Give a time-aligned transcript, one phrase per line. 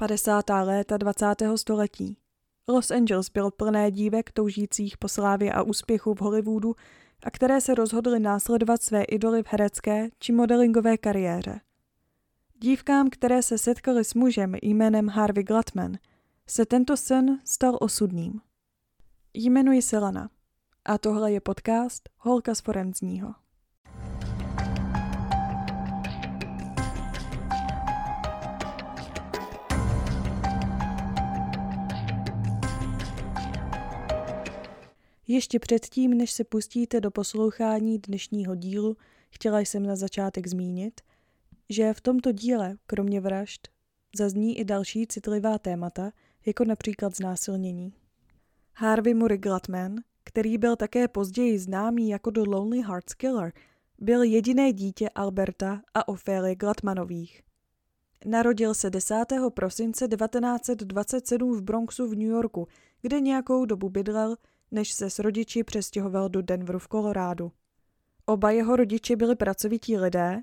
[0.00, 0.50] 50.
[0.64, 1.26] léta 20.
[1.56, 2.16] století.
[2.68, 6.76] Los Angeles byl plné dívek toužících po slávě a úspěchu v Hollywoodu
[7.22, 11.60] a které se rozhodly následovat své idoly v herecké či modelingové kariéře.
[12.58, 15.98] Dívkám, které se setkaly s mužem jménem Harvey Glatman,
[16.46, 18.40] se tento sen stal osudným.
[19.34, 20.30] Jmenuji se Lana
[20.84, 23.34] a tohle je podcast Holka z forenzního.
[35.32, 38.96] Ještě předtím, než se pustíte do poslouchání dnešního dílu,
[39.30, 41.00] chtěla jsem na začátek zmínit,
[41.68, 43.68] že v tomto díle, kromě vražd,
[44.16, 46.12] zazní i další citlivá témata,
[46.46, 47.92] jako například znásilnění.
[48.74, 53.52] Harvey Murray Glatman, který byl také později známý jako The Lonely Hearts Killer,
[53.98, 57.42] byl jediné dítě Alberta a Ophelia Glatmanových.
[58.26, 59.14] Narodil se 10.
[59.54, 62.68] prosince 1927 v Bronxu v New Yorku,
[63.02, 64.36] kde nějakou dobu bydlel
[64.70, 67.52] než se s rodiči přestěhoval do Denveru v Kolorádu.
[68.26, 70.42] Oba jeho rodiče byli pracovití lidé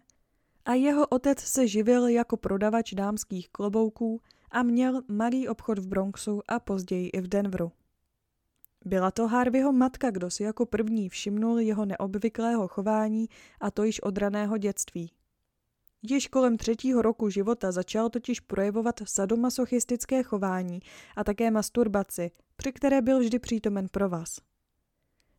[0.66, 6.42] a jeho otec se živil jako prodavač dámských klobouků a měl malý obchod v Bronxu
[6.48, 7.72] a později i v Denveru.
[8.86, 14.02] Byla to Harveyho matka, kdo si jako první všimnul jeho neobvyklého chování a to již
[14.04, 15.12] od raného dětství.
[16.02, 20.80] Již kolem třetího roku života začal totiž projevovat sadomasochistické chování
[21.16, 24.40] a také masturbaci, při které byl vždy přítomen pro vás.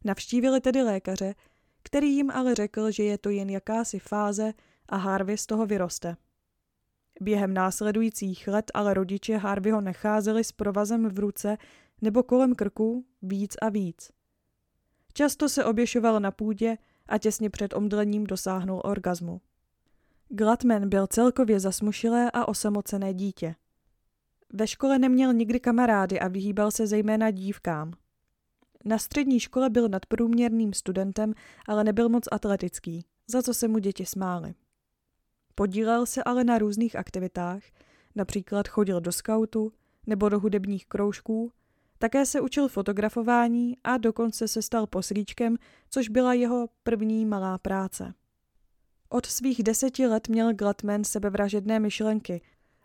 [0.05, 1.35] Navštívili tedy lékaře,
[1.83, 4.53] který jim ale řekl, že je to jen jakási fáze
[4.89, 6.17] a Harvey z toho vyroste.
[7.21, 11.57] Během následujících let ale rodiče Harveyho nacházeli s provazem v ruce
[12.03, 14.11] nebo kolem krku víc a víc.
[15.13, 16.79] Často se oběšoval na půdě
[17.09, 19.41] a těsně před omdlením dosáhnul orgazmu.
[20.31, 23.55] Glatman byl celkově zasmušilé a osamocené dítě.
[24.53, 27.93] Ve škole neměl nikdy kamarády a vyhýbal se zejména dívkám.
[28.85, 31.35] Na střední škole byl nadprůměrným studentem,
[31.69, 34.55] ale nebyl moc atletický, za co se mu děti smály.
[35.55, 37.63] Podílel se ale na různých aktivitách,
[38.15, 39.73] například chodil do skautu
[40.07, 41.53] nebo do hudebních kroužků,
[41.99, 45.57] také se učil fotografování a dokonce se stal posríčkem,
[45.91, 48.15] což byla jeho první malá práce.
[49.11, 52.41] Od svých deseti let měl Glatman sebevražedné myšlenky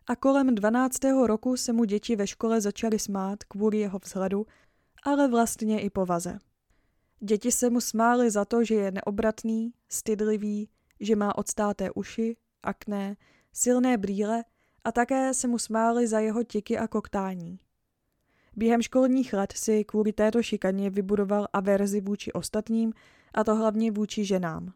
[0.07, 1.03] a kolem 12.
[1.25, 4.45] roku se mu děti ve škole začaly smát kvůli jeho vzhledu,
[5.03, 6.39] ale vlastně i povaze.
[7.19, 10.69] Děti se mu smály za to, že je neobratný, stydlivý,
[10.99, 13.15] že má odstáté uši, akné,
[13.53, 14.43] silné brýle
[14.83, 17.59] a také se mu smály za jeho tiky a koktání.
[18.55, 22.93] Během školních let si kvůli této šikaně vybudoval averzi vůči ostatním,
[23.33, 24.73] a to hlavně vůči ženám.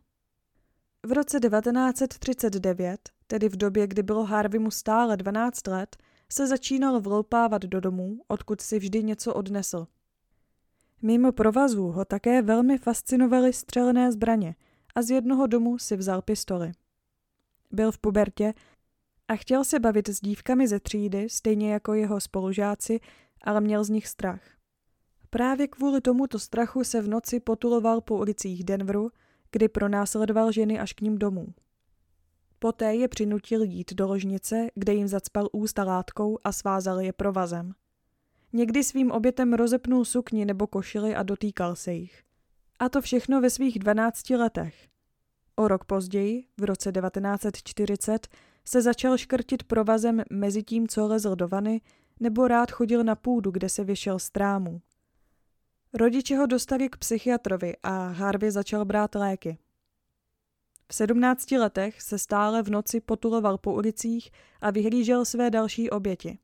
[1.05, 5.97] V roce 1939, tedy v době, kdy bylo Harveymu stále 12 let,
[6.31, 9.87] se začínal vloupávat do domů, odkud si vždy něco odnesl.
[11.01, 14.55] Mimo provazů ho také velmi fascinovaly střelné zbraně
[14.95, 16.71] a z jednoho domu si vzal pistoli.
[17.71, 18.53] Byl v pubertě
[19.27, 22.99] a chtěl se bavit s dívkami ze třídy, stejně jako jeho spolužáci,
[23.41, 24.41] ale měl z nich strach.
[25.29, 29.11] Právě kvůli tomuto strachu se v noci potuloval po ulicích Denveru,
[29.51, 31.47] kdy pronásledoval ženy až k ním domů.
[32.59, 37.73] Poté je přinutil jít do ložnice, kde jim zacpal ústa látkou a svázal je provazem.
[38.53, 42.23] Někdy svým obětem rozepnul sukni nebo košily a dotýkal se jich.
[42.79, 44.87] A to všechno ve svých 12 letech.
[45.55, 48.27] O rok později, v roce 1940,
[48.65, 51.81] se začal škrtit provazem mezi tím, co lezl do vany,
[52.19, 54.81] nebo rád chodil na půdu, kde se vyšel z trámů.
[55.97, 59.57] Rodiče ho dostali k psychiatrovi a Harvey začal brát léky.
[60.87, 64.31] V sedmnácti letech se stále v noci potuloval po ulicích
[64.61, 66.37] a vyhlížel své další oběti.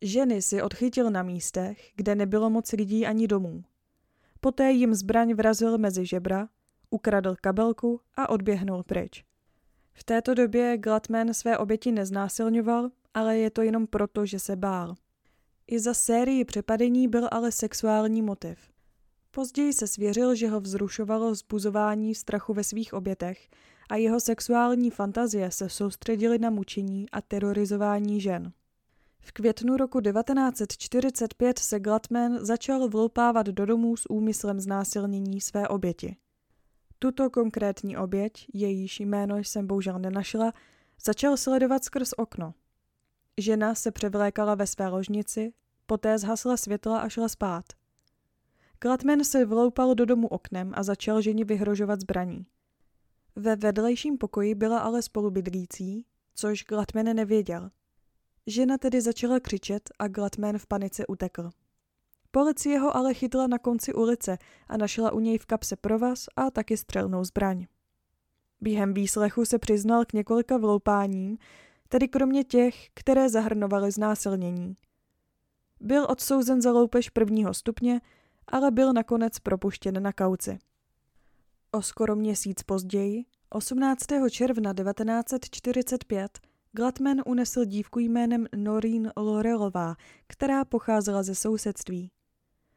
[0.00, 3.64] Ženy si odchytil na místech, kde nebylo moc lidí ani domů.
[4.40, 6.48] Poté jim zbraň vrazil mezi žebra,
[6.90, 9.24] ukradl kabelku a odběhnul pryč.
[9.92, 14.94] V této době Glatman své oběti neznásilňoval, ale je to jenom proto, že se bál.
[15.66, 18.69] I za sérii přepadení byl ale sexuální motiv.
[19.30, 23.48] Později se svěřil, že ho vzrušovalo zbuzování strachu ve svých obětech
[23.90, 28.52] a jeho sexuální fantazie se soustředily na mučení a terorizování žen.
[29.20, 36.16] V květnu roku 1945 se Glatman začal vloupávat do domů s úmyslem znásilnění své oběti.
[36.98, 40.52] Tuto konkrétní oběť, jejíž jméno jsem bohužel nenašla,
[41.04, 42.54] začal sledovat skrz okno.
[43.38, 45.52] Žena se převlékala ve své ložnici,
[45.86, 47.64] poté zhasla světla a šla spát.
[48.82, 52.46] Glatman se vloupal do domu oknem a začal ženě vyhrožovat zbraní.
[53.36, 57.70] Ve vedlejším pokoji byla ale spolubydlící, což Glatman nevěděl.
[58.46, 61.50] Žena tedy začala křičet a Gladman v panice utekl.
[62.30, 64.38] Policie ho ale chytla na konci ulice
[64.68, 67.66] a našla u něj v kapse provaz a taky střelnou zbraň.
[68.60, 71.38] Během výslechu se přiznal k několika vloupáním,
[71.88, 74.76] tedy kromě těch, které zahrnovaly znásilnění.
[75.80, 78.00] Byl odsouzen za loupež prvního stupně,
[78.50, 80.58] ale byl nakonec propuštěn na kauci.
[81.70, 84.06] O skoro měsíc později, 18.
[84.30, 86.40] června 1945,
[86.72, 92.10] Gladman unesl dívku jménem Noreen Lorelová, která pocházela ze sousedství.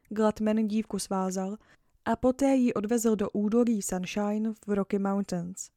[0.08, 1.56] Gladman dívku svázal
[2.04, 5.70] a poté ji odvezl do údolí Sunshine v Rocky Mountains.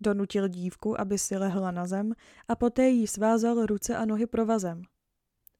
[0.00, 2.12] Donutil dívku, aby si lehla na zem
[2.48, 4.82] a poté jí svázal ruce a nohy provazem.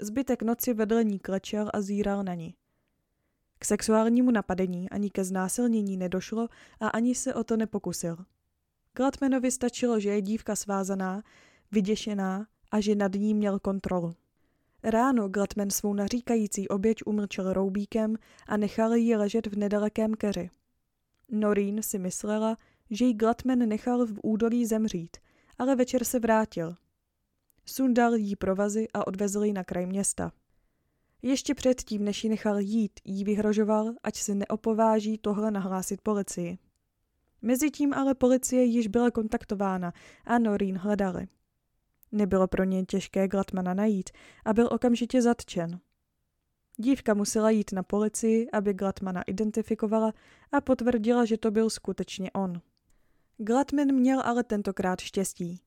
[0.01, 2.55] Zbytek noci vedle ní klečel a zíral na ní.
[3.63, 6.49] K sexuálnímu napadení ani ke znásilnění nedošlo
[6.81, 8.17] a ani se o to nepokusil.
[8.97, 11.23] Gladmanovi stačilo, že je dívka svázaná,
[11.73, 14.15] vyděšená a že nad ní měl kontrolu.
[14.83, 18.17] Ráno Gladman svou naříkající oběť umlčel roubíkem
[18.47, 20.51] a nechal ji ležet v nedalekém keři.
[21.29, 22.57] Noreen si myslela,
[22.91, 25.17] že jí Gladman nechal v údolí zemřít,
[25.59, 26.77] ale večer se vrátil.
[27.67, 30.33] Sundal jí provazy a odvezl ji na kraj města.
[31.23, 36.59] Ještě předtím, než ji nechal jít, jí vyhrožoval, ať se neopováží tohle nahlásit policii.
[37.43, 39.93] Mezitím ale policie již byla kontaktována
[40.25, 41.29] a Noreen hledali.
[42.13, 44.11] Nebylo pro ně těžké Glatmana najít
[44.45, 45.81] a byl okamžitě zatčen.
[46.77, 50.13] Dívka musela jít na policii, aby Glatmana identifikovala
[50.53, 52.61] a potvrdila, že to byl skutečně on.
[53.39, 55.61] Glatman měl ale tentokrát štěstí.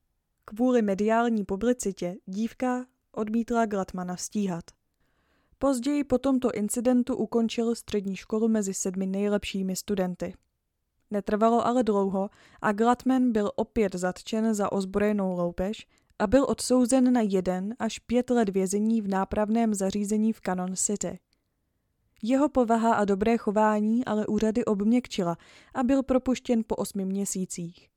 [0.44, 4.64] Kvůli mediální publicitě dívka odmítla Glatmana stíhat.
[5.58, 10.34] Později po tomto incidentu ukončil střední školu mezi sedmi nejlepšími studenty.
[11.10, 12.30] Netrvalo ale dlouho
[12.62, 15.86] a Glatman byl opět zatčen za ozbrojenou loupež
[16.18, 21.18] a byl odsouzen na jeden až pět let vězení v nápravném zařízení v Canon City.
[22.22, 25.36] Jeho povaha a dobré chování ale úřady obměkčila
[25.74, 27.88] a byl propuštěn po osmi měsících.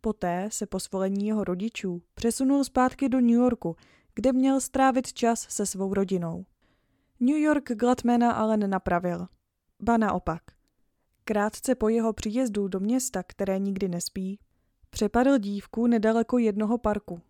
[0.00, 3.76] Poté se po svolení jeho rodičů přesunul zpátky do New Yorku,
[4.14, 6.46] kde měl strávit čas se svou rodinou.
[7.20, 9.26] New York Gladmana ale nenapravil.
[9.80, 10.42] Ba naopak.
[11.24, 14.38] Krátce po jeho příjezdu do města, které nikdy nespí,
[14.90, 17.20] přepadl dívku nedaleko jednoho parku.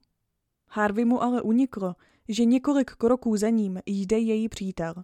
[0.68, 1.94] Harvey mu ale uniklo,
[2.28, 4.94] že několik kroků za ním jde její přítel.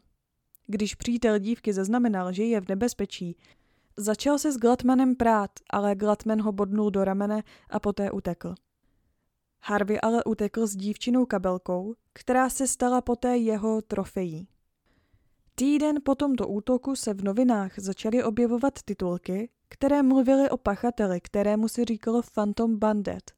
[0.67, 3.37] Když přítel dívky zaznamenal, že je v nebezpečí,
[3.97, 8.55] začal se s Glatmanem prát, ale Glatman ho bodnul do ramene a poté utekl.
[9.63, 14.49] Harvey ale utekl s dívčinou kabelkou, která se stala poté jeho trofejí.
[15.55, 21.69] Týden po tomto útoku se v novinách začaly objevovat titulky, které mluvily o pachateli, kterému
[21.69, 23.31] se říkalo Phantom Bandit.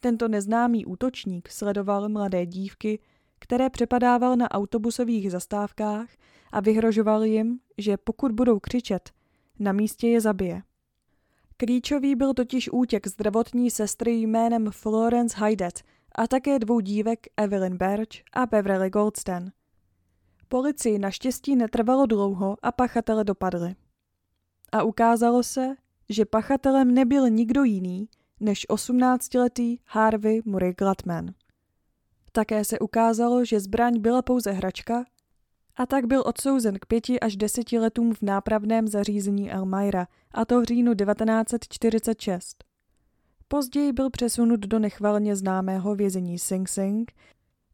[0.00, 2.98] Tento neznámý útočník sledoval mladé dívky,
[3.38, 6.08] které přepadával na autobusových zastávkách
[6.52, 9.10] a vyhrožoval jim, že pokud budou křičet,
[9.58, 10.62] na místě je zabije.
[11.58, 15.82] Klíčový byl totiž útěk zdravotní sestry jménem Florence Hydet
[16.14, 19.52] a také dvou dívek Evelyn Birch a Beverly Goldstein.
[20.48, 23.74] Policii naštěstí netrvalo dlouho a pachatele dopadli.
[24.72, 25.76] A ukázalo se,
[26.08, 28.08] že pachatelem nebyl nikdo jiný
[28.40, 31.34] než 18-letý Harvey Murray Gladman.
[32.32, 35.04] Také se ukázalo, že zbraň byla pouze hračka
[35.76, 40.60] a tak byl odsouzen k pěti až deseti letům v nápravném zařízení Elmira, a to
[40.60, 42.64] v říjnu 1946.
[43.48, 47.12] Později byl přesunut do nechvalně známého vězení Sing Sing,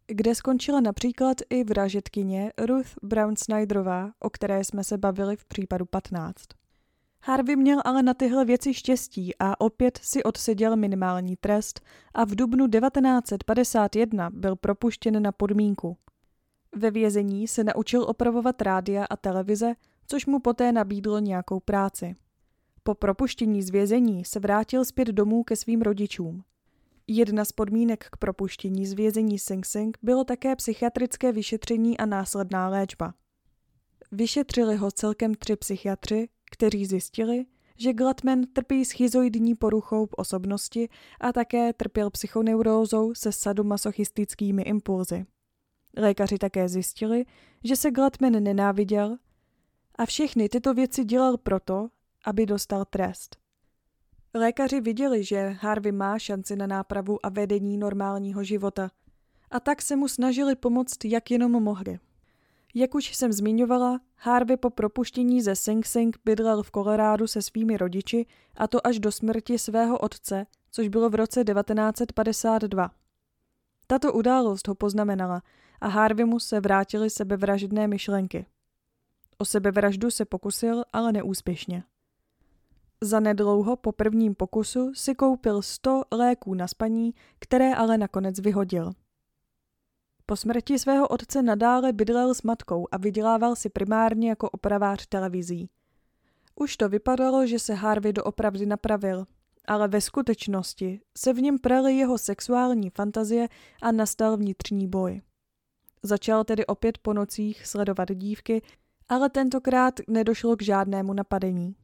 [0.06, 5.86] kde skončila například i vražetkyně Ruth Brown Snyderová, o které jsme se bavili v případu
[5.86, 6.36] 15.
[7.24, 11.80] Harvey měl ale na tyhle věci štěstí a opět si odseděl minimální trest
[12.14, 15.96] a v dubnu 1951 byl propuštěn na podmínku.
[16.76, 19.74] Ve vězení se naučil opravovat rádia a televize,
[20.06, 22.16] což mu poté nabídlo nějakou práci.
[22.82, 26.44] Po propuštění z vězení se vrátil zpět domů ke svým rodičům.
[27.06, 32.68] Jedna z podmínek k propuštění z vězení Sing Sing bylo také psychiatrické vyšetření a následná
[32.68, 33.14] léčba.
[34.12, 40.88] Vyšetřili ho celkem tři psychiatři, kteří zjistili, že Gladman trpí schizoidní poruchou osobnosti
[41.20, 45.26] a také trpěl psychoneurózou se sadomasochistickými impulzy.
[45.96, 47.24] Lékaři také zjistili,
[47.64, 49.16] že se Gladman nenáviděl
[49.94, 51.88] a všechny tyto věci dělal proto,
[52.24, 53.36] aby dostal trest.
[54.34, 58.90] Lékaři viděli, že Harvey má šanci na nápravu a vedení normálního života
[59.50, 61.98] a tak se mu snažili pomoct, jak jenom mohli.
[62.74, 67.76] Jak už jsem zmiňovala, Harvey po propuštění ze Sing Sing bydlel v Kolorádu se svými
[67.76, 72.90] rodiči a to až do smrti svého otce, což bylo v roce 1952.
[73.86, 75.42] Tato událost ho poznamenala
[75.82, 78.46] a Harveymu se vrátily sebevražedné myšlenky.
[79.38, 81.84] O sebevraždu se pokusil, ale neúspěšně.
[83.00, 88.92] Za nedlouho po prvním pokusu si koupil 100 léků na spaní, které ale nakonec vyhodil.
[90.26, 95.70] Po smrti svého otce nadále bydlel s matkou a vydělával si primárně jako opravář televizí.
[96.54, 99.26] Už to vypadalo, že se Harvey doopravdy napravil,
[99.66, 103.48] ale ve skutečnosti se v něm praly jeho sexuální fantazie
[103.82, 105.22] a nastal vnitřní boj.
[106.02, 108.62] Začal tedy opět po nocích sledovat dívky,
[109.08, 111.76] ale tentokrát nedošlo k žádnému napadení.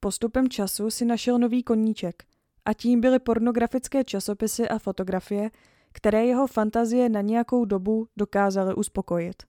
[0.00, 2.24] Postupem času si našel nový koníček
[2.64, 5.50] a tím byly pornografické časopisy a fotografie,
[5.92, 9.42] které jeho fantazie na nějakou dobu dokázaly uspokojit.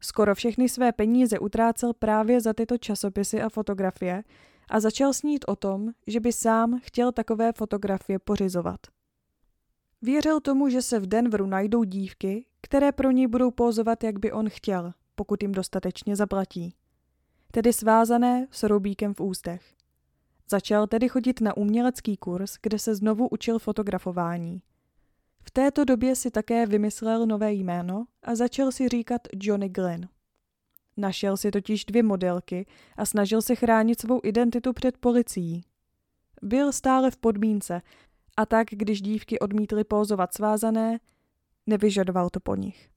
[0.00, 4.24] Skoro všechny své peníze utrácel právě za tyto časopisy a fotografie
[4.68, 8.80] a začal snít o tom, že by sám chtěl takové fotografie pořizovat.
[10.02, 14.32] Věřil tomu, že se v Denveru najdou dívky, které pro něj budou pózovat, jak by
[14.32, 16.74] on chtěl, pokud jim dostatečně zaplatí.
[17.52, 19.62] Tedy svázané s roubíkem v ústech.
[20.50, 24.62] Začal tedy chodit na umělecký kurz, kde se znovu učil fotografování.
[25.42, 30.08] V této době si také vymyslel nové jméno a začal si říkat Johnny Glenn.
[30.96, 32.66] Našel si totiž dvě modelky
[32.96, 35.64] a snažil se chránit svou identitu před policií.
[36.42, 37.82] Byl stále v podmínce
[38.36, 40.98] a tak, když dívky odmítly pózovat svázané,
[41.66, 42.90] nevyžadoval to po nich.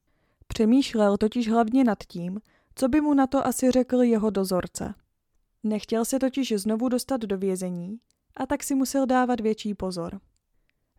[0.46, 2.40] Přemýšlel totiž hlavně nad tím,
[2.74, 4.94] co by mu na to asi řekl jeho dozorce.
[5.62, 7.98] Nechtěl se totiž znovu dostat do vězení
[8.36, 10.20] a tak si musel dávat větší pozor.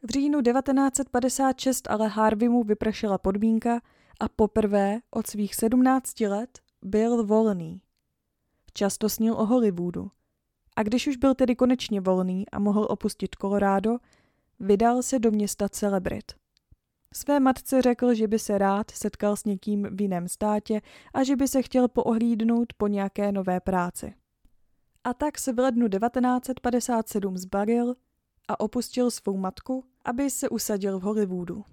[0.04, 3.82] V říjnu 1956 ale Harveymu vypršela podmínka
[4.20, 7.82] a poprvé od svých 17 let byl volný.
[8.74, 10.12] Často snil o Hollywoodu.
[10.76, 13.98] A když už byl tedy konečně volný a mohl opustit Colorado,
[14.60, 16.39] vydal se do města celebrit.
[17.14, 20.82] Své matce řekl, že by se rád setkal s někým v jiném státě
[21.14, 24.14] a že by se chtěl poohlídnout po nějaké nové práci.
[25.04, 27.96] A tak se v lednu 1957 zbaril
[28.48, 31.64] a opustil svou matku, aby se usadil v Hollywoodu.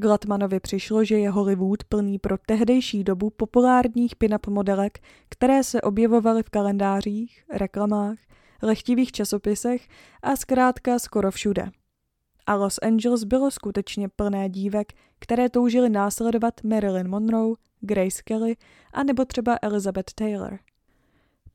[0.00, 6.42] Glatmanovi přišlo, že je Hollywood plný pro tehdejší dobu populárních pin-up modelek, které se objevovaly
[6.42, 8.18] v kalendářích, reklamách,
[8.62, 9.88] lehtivých časopisech
[10.22, 11.70] a zkrátka skoro všude.
[12.46, 18.56] A Los Angeles bylo skutečně plné dívek, které toužily následovat Marilyn Monroe, Grace Kelly
[18.92, 20.58] a nebo třeba Elizabeth Taylor.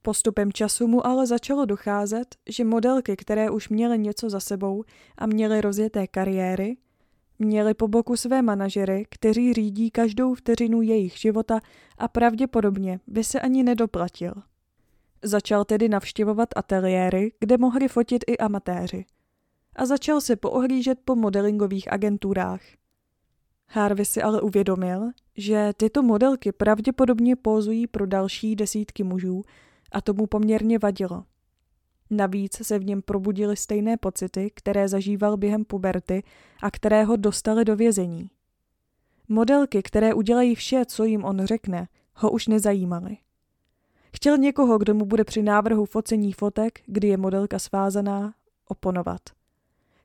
[0.01, 4.83] Postupem času mu ale začalo docházet, že modelky, které už měly něco za sebou
[5.17, 6.77] a měly rozjeté kariéry,
[7.39, 11.59] Měli po boku své manažery, kteří řídí každou vteřinu jejich života
[11.97, 14.33] a pravděpodobně by se ani nedoplatil.
[15.23, 19.05] Začal tedy navštěvovat ateliéry, kde mohli fotit i amatéři.
[19.75, 22.61] A začal se poohlížet po modelingových agenturách.
[23.69, 29.41] Harvey si ale uvědomil, že tyto modelky pravděpodobně pózují pro další desítky mužů
[29.91, 31.23] a tomu poměrně vadilo.
[32.09, 36.23] Navíc se v něm probudily stejné pocity, které zažíval během puberty
[36.61, 38.29] a které ho dostaly do vězení.
[39.29, 43.17] Modelky, které udělají vše, co jim on řekne, ho už nezajímaly.
[44.15, 48.33] Chtěl někoho, kdo mu bude při návrhu focení fotek, kdy je modelka svázaná,
[48.67, 49.21] oponovat.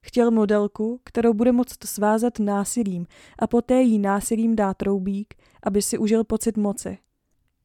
[0.01, 3.07] Chtěl modelku, kterou bude moct svázat násilím
[3.39, 6.99] a poté jí násilím dát troubík, aby si užil pocit moci.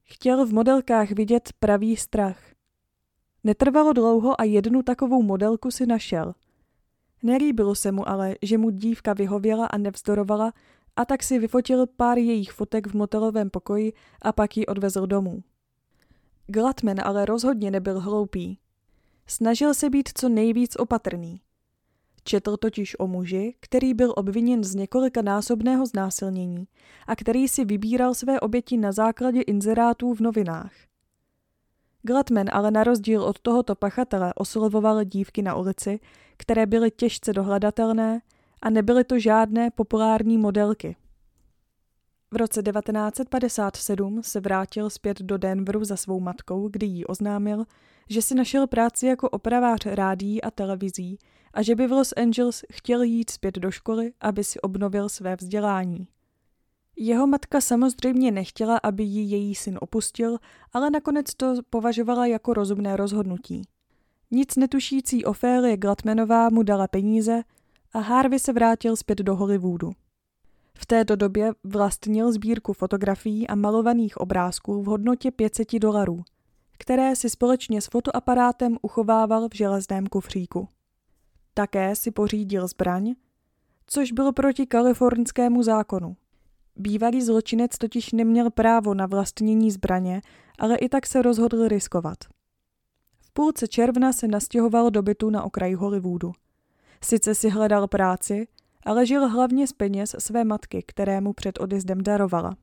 [0.04, 2.52] Chtěl v modelkách vidět pravý strach.
[3.43, 6.33] Netrvalo dlouho a jednu takovou modelku si našel.
[7.23, 10.53] Nelíbilo se mu ale, že mu dívka vyhověla a nevzdorovala
[10.95, 15.43] a tak si vyfotil pár jejich fotek v motelovém pokoji a pak ji odvezl domů.
[16.47, 18.59] Glatman ale rozhodně nebyl hloupý.
[19.27, 21.41] Snažil se být co nejvíc opatrný.
[22.23, 26.67] Četl totiž o muži, který byl obviněn z několika násobného znásilnění
[27.07, 30.71] a který si vybíral své oběti na základě inzerátů v novinách–
[32.05, 36.00] Gladman ale na rozdíl od tohoto pachatele oslovoval dívky na ulici,
[36.38, 38.22] které byly těžce dohledatelné
[38.62, 40.95] a nebyly to žádné populární modelky.
[42.31, 47.65] V roce 1957 se vrátil zpět do Denveru za svou matkou, kdy jí oznámil,
[48.10, 51.19] že si našel práci jako opravář rádií a televizí
[51.53, 55.36] a že by v Los Angeles chtěl jít zpět do školy, aby si obnovil své
[55.36, 56.07] vzdělání.
[56.95, 60.38] Jeho matka samozřejmě nechtěla, aby ji její syn opustil,
[60.73, 63.62] ale nakonec to považovala jako rozumné rozhodnutí.
[64.31, 67.43] Nic netušící Ofélie Glatmanová mu dala peníze
[67.93, 69.91] a Harvey se vrátil zpět do Hollywoodu.
[70.73, 76.23] V této době vlastnil sbírku fotografií a malovaných obrázků v hodnotě 500 dolarů,
[76.77, 80.67] které si společně s fotoaparátem uchovával v železném kufříku.
[81.53, 83.15] Také si pořídil zbraň,
[83.88, 86.15] což bylo proti kalifornskému zákonu.
[86.75, 90.22] Bývalý zločinec totiž neměl právo na vlastnění zbraně,
[90.60, 92.18] ale i tak se rozhodl riskovat.
[93.22, 96.32] V půlce června se nastěhoval do bytu na okraji Hollywoodu.
[97.03, 98.48] Sice si hledal práci,
[98.86, 102.56] ale žil hlavně z peněz své matky, které mu před odjezdem darovala.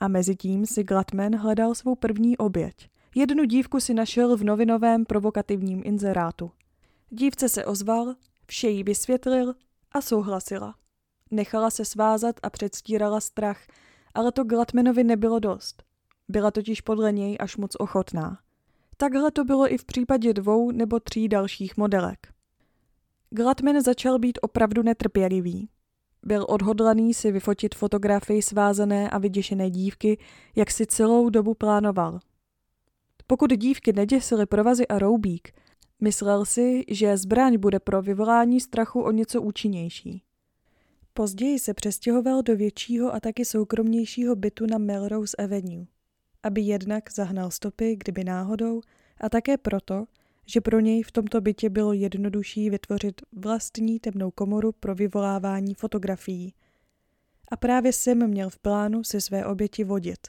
[0.00, 2.88] A mezi tím si Glatman hledal svou první oběť.
[3.14, 6.50] Jednu dívku si našel v novinovém provokativním inzerátu.
[7.10, 8.14] Dívce se ozval,
[8.46, 9.54] vše jí vysvětlil
[9.92, 10.74] a souhlasila.
[11.34, 13.58] Nechala se svázat a předstírala strach,
[14.14, 15.82] ale to Glatmanovi nebylo dost.
[16.28, 18.38] Byla totiž podle něj až moc ochotná.
[18.96, 22.18] Takhle to bylo i v případě dvou nebo tří dalších modelek.
[23.30, 25.68] Glatman začal být opravdu netrpělivý.
[26.22, 30.18] Byl odhodlaný si vyfotit fotografii svázané a vyděšené dívky,
[30.56, 32.20] jak si celou dobu plánoval.
[33.26, 35.52] Pokud dívky neděsily provazy a roubík,
[36.00, 40.22] myslel si, že zbraň bude pro vyvolání strachu o něco účinnější.
[41.16, 45.86] Později se přestěhoval do většího a taky soukromnějšího bytu na Melrose Avenue,
[46.42, 48.80] aby jednak zahnal stopy, kdyby náhodou,
[49.20, 50.04] a také proto,
[50.46, 56.54] že pro něj v tomto bytě bylo jednodušší vytvořit vlastní temnou komoru pro vyvolávání fotografií.
[57.50, 60.28] A právě jsem měl v plánu si své oběti vodit.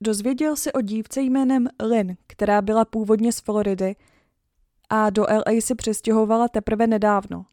[0.00, 3.96] Dozvěděl se o dívce jménem Lynn, která byla původně z Floridy
[4.90, 7.46] a do LA si přestěhovala teprve nedávno.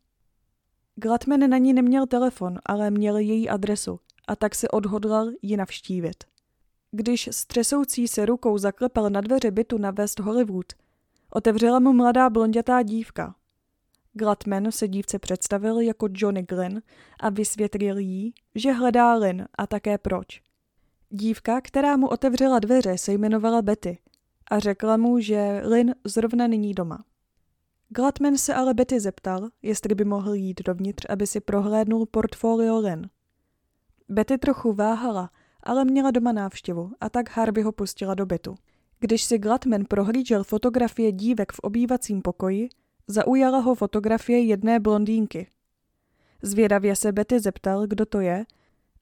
[0.95, 6.23] Glatman na ní neměl telefon, ale měl její adresu a tak se odhodlal ji navštívit.
[6.91, 10.65] Když s třesoucí se rukou zaklepal na dveře bytu na West Hollywood,
[11.29, 13.35] otevřela mu mladá blondětá dívka.
[14.13, 16.81] Glatman se dívce představil jako Johnny Glynn
[17.19, 20.41] a vysvětlil jí, že hledá Lynn a také proč.
[21.09, 23.97] Dívka, která mu otevřela dveře, se jmenovala Betty
[24.51, 27.03] a řekla mu, že Lynn zrovna není doma.
[27.89, 33.09] Glatman se ale Betty zeptal, jestli by mohl jít dovnitř, aby si prohlédnul portfolio Lynn.
[34.09, 35.29] Betty trochu váhala,
[35.63, 38.55] ale měla doma návštěvu a tak Harvey ho pustila do bytu.
[39.00, 42.69] Když si Glatman prohlížel fotografie dívek v obývacím pokoji,
[43.07, 45.48] zaujala ho fotografie jedné blondýnky.
[46.41, 48.46] Zvědavě se Betty zeptal, kdo to je,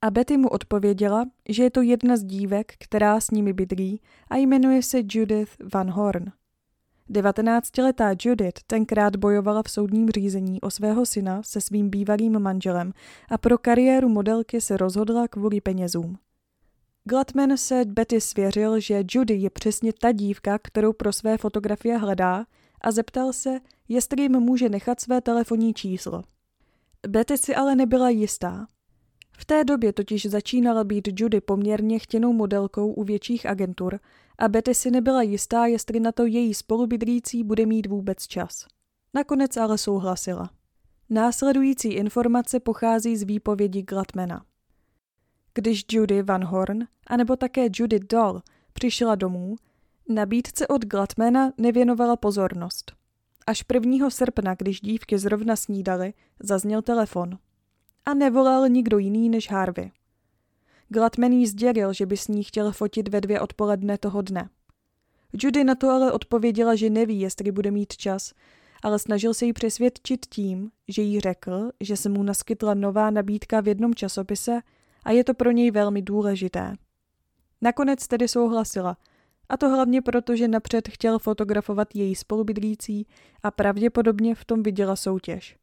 [0.02, 4.36] a Betty mu odpověděla, že je to jedna z dívek, která s nimi bydlí a
[4.36, 6.32] jmenuje se Judith Van Horn.
[7.12, 12.94] 19-letá Judith tenkrát bojovala v soudním řízení o svého syna se svým bývalým manželem
[13.30, 16.18] a pro kariéru modelky se rozhodla kvůli penězům.
[17.04, 22.46] Gladman se Betty svěřil, že Judy je přesně ta dívka, kterou pro své fotografie hledá
[22.82, 26.24] a zeptal se, jestli jim může nechat své telefonní číslo.
[27.08, 28.68] Betty si ale nebyla jistá.
[29.38, 34.00] V té době totiž začínala být Judy poměrně chtěnou modelkou u větších agentur
[34.42, 38.66] a Betty si nebyla jistá, jestli na to její spolubydlící bude mít vůbec čas.
[39.14, 40.50] Nakonec ale souhlasila.
[41.10, 44.46] Následující informace pochází z výpovědi Glatmana.
[45.54, 48.42] Když Judy Van Horn, anebo také Judy Doll,
[48.74, 49.56] přišla domů,
[50.10, 52.92] nabídce od Glatmana nevěnovala pozornost.
[53.48, 54.10] Až 1.
[54.10, 57.38] srpna, když dívky zrovna snídaly, zazněl telefon.
[58.06, 59.92] A nevolal nikdo jiný než Harvey.
[60.94, 64.50] Glatman jí sdělil, že by s ní chtěl fotit ve dvě odpoledne toho dne.
[65.34, 68.34] Judy na to ale odpověděla, že neví, jestli bude mít čas,
[68.84, 73.62] ale snažil se jí přesvědčit tím, že jí řekl, že se mu naskytla nová nabídka
[73.62, 74.62] v jednom časopise
[75.04, 76.76] a je to pro něj velmi důležité.
[77.62, 78.98] Nakonec tedy souhlasila,
[79.50, 83.08] a to hlavně proto, že napřed chtěl fotografovat její spolubydlící
[83.44, 85.61] a pravděpodobně v tom viděla soutěž.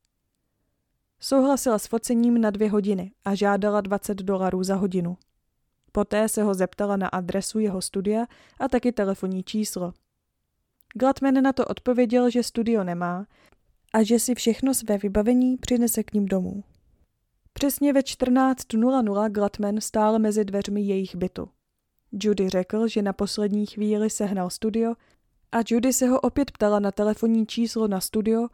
[1.21, 5.17] Souhlasila s focením na dvě hodiny a žádala 20 dolarů za hodinu.
[5.93, 8.27] Poté se ho zeptala na adresu jeho studia
[8.61, 9.93] a taky telefonní číslo.
[10.95, 13.27] Gladman na to odpověděl, že studio nemá
[13.93, 16.65] a že si všechno své vybavení přinese k ním domů.
[17.53, 21.49] Přesně ve 14.00 Gladman stál mezi dveřmi jejich bytu.
[22.13, 24.95] Judy řekl, že na poslední chvíli sehnal studio
[25.53, 28.49] a Judy se ho opět ptala na telefonní číslo na studio,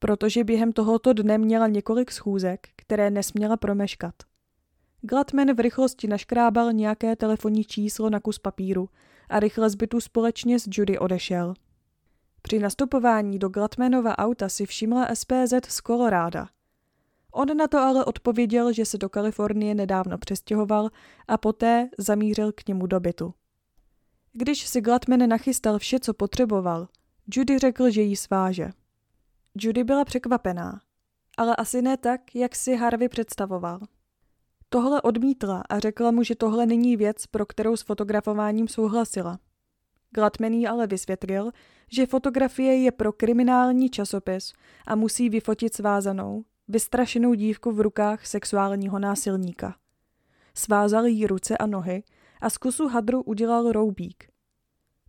[0.00, 4.14] protože během tohoto dne měla několik schůzek, které nesměla promeškat.
[5.02, 8.88] Gladman v rychlosti naškrábal nějaké telefonní číslo na kus papíru
[9.28, 11.54] a rychle z bytu společně s Judy odešel.
[12.42, 16.48] Při nastupování do Gladmanova auta si všimla SPZ z Koloráda.
[17.32, 20.90] On na to ale odpověděl, že se do Kalifornie nedávno přestěhoval
[21.28, 23.34] a poté zamířil k němu do bytu.
[24.32, 26.88] Když si Gladman nachystal vše, co potřeboval,
[27.34, 28.70] Judy řekl, že jí sváže.
[29.54, 30.80] Judy byla překvapená,
[31.38, 33.80] ale asi ne tak, jak si Harvey představoval.
[34.68, 39.38] Tohle odmítla a řekla mu, že tohle není věc, pro kterou s fotografováním souhlasila.
[40.10, 41.50] Gladman jí ale vysvětlil,
[41.92, 44.52] že fotografie je pro kriminální časopis
[44.86, 49.76] a musí vyfotit svázanou, vystrašenou dívku v rukách sexuálního násilníka.
[50.54, 52.02] Svázal jí ruce a nohy
[52.40, 54.24] a z kusu hadru udělal roubík.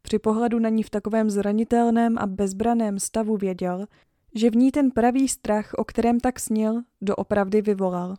[0.01, 3.87] Při pohledu na ní v takovém zranitelném a bezbraném stavu věděl,
[4.35, 8.15] že v ní ten pravý strach, o kterém tak snil, doopravdy vyvolal.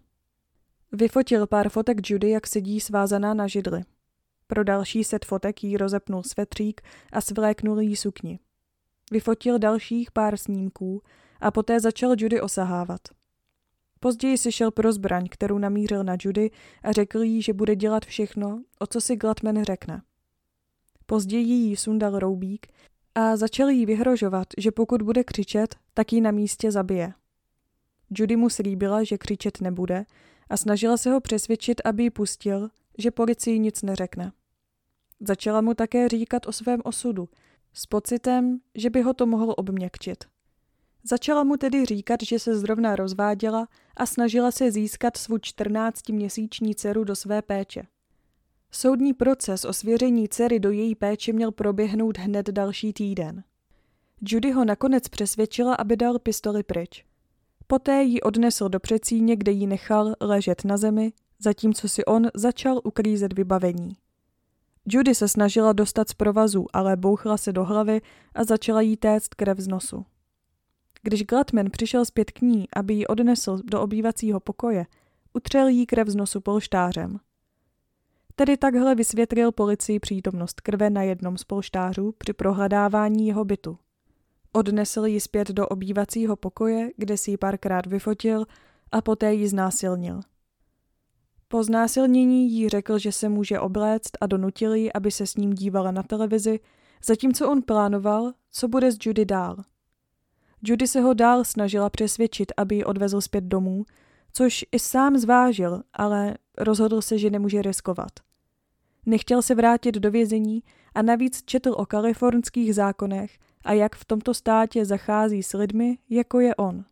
[0.93, 3.83] Vyfotil pár fotek Judy, jak sedí svázaná na židli.
[4.47, 6.81] Pro další set fotek jí rozepnul svetřík
[7.13, 8.39] a svléknul jí sukni.
[9.11, 11.03] Vyfotil dalších pár snímků
[11.41, 13.01] a poté začal Judy osahávat.
[14.01, 16.51] Později si šel pro zbraň, kterou namířil na Judy
[16.83, 20.03] a řekl jí, že bude dělat všechno, o co si Glatman řekne.
[21.07, 22.67] Později jí sundal roubík
[23.15, 27.13] a začal jí vyhrožovat, že pokud bude křičet, tak ji na místě zabije.
[28.11, 30.05] Judy mu slíbila, že křičet nebude
[30.49, 34.33] a snažila se ho přesvědčit, aby ji pustil, že policii nic neřekne.
[35.21, 37.29] Začala mu také říkat o svém osudu,
[37.73, 40.25] s pocitem, že by ho to mohlo obměkčit.
[41.05, 47.05] Začala mu tedy říkat, že se zrovna rozváděla a snažila se získat svou 14-měsíční dceru
[47.05, 47.83] do své péče.
[48.71, 53.45] Soudní proces o svěření dcery do její péče měl proběhnout hned další týden.
[54.29, 57.05] Judy ho nakonec přesvědčila, aby dal pistoli pryč.
[57.67, 62.81] Poté ji odnesl do přecíně, kde ji nechal ležet na zemi, zatímco si on začal
[62.85, 63.97] uklízet vybavení.
[64.89, 68.01] Judy se snažila dostat z provazu, ale bouchla se do hlavy
[68.35, 70.05] a začala jí téct krev z nosu.
[71.03, 74.87] Když Gladman přišel zpět k ní, aby ji odnesl do obývacího pokoje,
[75.33, 77.19] utřel jí krev z nosu polštářem.
[78.35, 83.79] Tedy takhle vysvětlil policii přítomnost krve na jednom z polštářů při prohledávání jeho bytu.
[84.53, 88.45] Odnesl ji zpět do obývacího pokoje, kde si ji párkrát vyfotil
[88.93, 90.21] a poté ji znásilnil.
[91.49, 95.53] Po znásilnění jí řekl, že se může obléct a donutil ji, aby se s ním
[95.53, 96.61] dívala na televizi,
[97.05, 99.57] zatímco on plánoval, co bude s Judy dál.
[100.63, 103.85] Judy se ho dál snažila přesvědčit, aby ji odvezl zpět domů,
[104.33, 108.13] což i sám zvážil, ale rozhodl se, že nemůže riskovat.
[109.07, 110.63] Nechtěl se vrátit do vězení
[110.95, 116.41] a navíc četl o kalifornských zákonech a jak v tomto státě zachází s lidmi, jako
[116.41, 116.85] je on.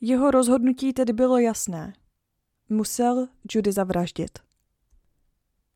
[0.00, 1.92] Jeho rozhodnutí tedy bylo jasné.
[2.68, 4.38] Musel Judy zavraždit.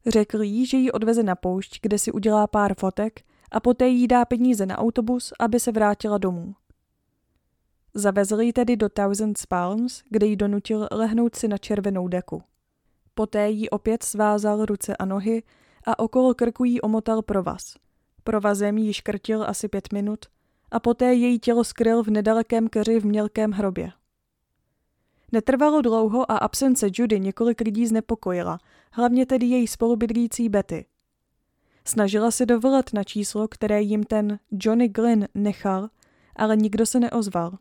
[0.06, 3.20] Řekl jí, že ji odveze na poušť, kde si udělá pár fotek
[3.52, 6.54] a poté jí dá peníze na autobus, aby se vrátila domů.
[7.94, 12.42] Zavezl ji tedy do Thousand Palms, kde ji donutil lehnout si na červenou deku.
[13.14, 15.42] Poté jí opět svázal ruce a nohy
[15.84, 17.74] a okolo krku jí omotal provaz.
[18.28, 20.26] Provazem jí škrtil asi pět minut
[20.70, 23.92] a poté její tělo skryl v nedalekém keři v mělkém hrobě.
[25.32, 28.58] Netrvalo dlouho a absence Judy několik lidí znepokojila,
[28.92, 30.86] hlavně tedy její spolubydlící Betty.
[31.84, 35.88] Snažila se dovolat na číslo, které jim ten Johnny Glynn nechal,
[36.36, 37.58] ale nikdo se neozval.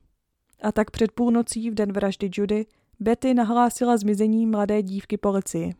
[0.61, 2.65] A tak před půlnocí v den vraždy Judy
[2.99, 5.75] Betty nahlásila zmizení mladé dívky policii.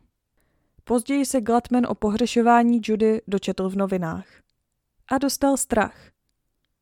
[0.84, 4.47] Později se Glatman o pohřešování Judy dočetl v novinách.
[5.08, 6.10] A dostal strach.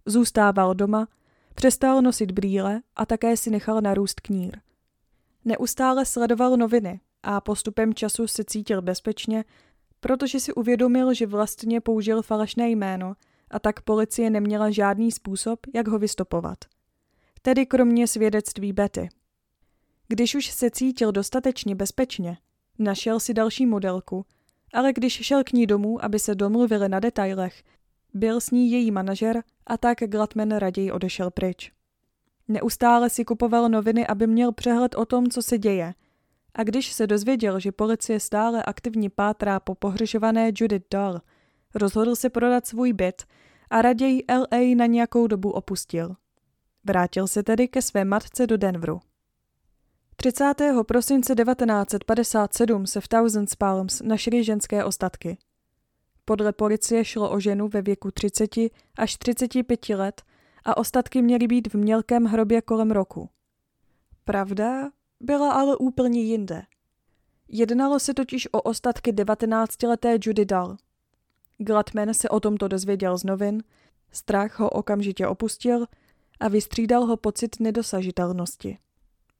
[0.07, 1.09] Zůstával doma,
[1.55, 4.59] přestal nosit brýle a také si nechal narůst knír.
[5.45, 9.45] Neustále sledoval noviny a postupem času se cítil bezpečně,
[10.01, 13.15] protože si uvědomil, že vlastně použil falešné jméno
[13.51, 16.59] a tak policie neměla žádný způsob, jak ho vystopovat.
[17.43, 19.09] Tedy kromě svědectví Betty.
[20.09, 22.39] Když už se cítil dostatečně bezpečně,
[22.79, 24.27] našel si další modelku,
[24.75, 27.62] ale když šel k ní domů, aby se domluvili na detailech,
[28.17, 31.73] byl s ní její manažer a tak Glatman raději odešel pryč.
[32.49, 35.95] Neustále si kupoval noviny, aby měl přehled o tom, co se děje.
[36.55, 41.21] A když se dozvěděl, že policie stále aktivně pátrá po pohřešované Judith Dahl,
[41.75, 43.25] rozhodl se prodat svůj byt
[43.71, 46.17] a raději LA na nějakou dobu opustil.
[46.85, 49.01] Vrátil se tedy ke své matce do Denveru.
[50.17, 50.55] 30.
[50.87, 55.39] prosince 1957 se v Thousand Palms našly ženské ostatky.
[56.29, 58.51] Podle policie šlo o ženu ve věku 30
[58.99, 60.23] až 35 let
[60.65, 63.29] a ostatky měly být v mělkém hrobě kolem roku.
[64.25, 66.62] Pravda byla ale úplně jinde.
[67.49, 70.77] Jednalo se totiž o ostatky 19-leté Judy Dahl.
[71.59, 73.62] Gladman se o tomto dozvěděl z novin,
[74.12, 75.87] strach ho okamžitě opustil
[76.41, 78.79] a vystřídal ho pocit nedosažitelnosti.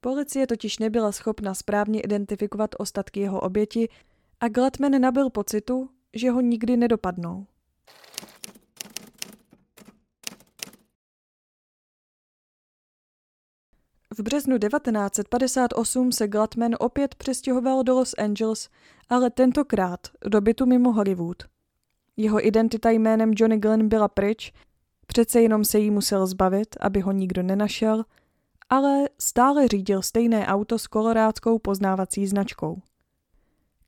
[0.01, 3.89] Policie totiž nebyla schopna správně identifikovat ostatky jeho oběti
[4.39, 7.45] a Gladman nabil pocitu, že ho nikdy nedopadnou.
[14.17, 18.69] V březnu 1958 se Gladman opět přestěhoval do Los Angeles,
[19.09, 21.43] ale tentokrát do bytu mimo Hollywood.
[22.17, 24.53] Jeho identita jménem Johnny Glenn byla pryč,
[25.07, 28.03] přece jenom se jí musel zbavit, aby ho nikdo nenašel,
[28.69, 32.81] ale stále řídil stejné auto s kolorádskou poznávací značkou.